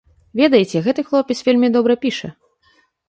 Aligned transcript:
Ведаеце, 0.39 0.81
гэты 0.87 1.05
хлопец 1.09 1.37
вельмі 1.49 1.69
добра 1.77 1.97
піша. 2.07 2.31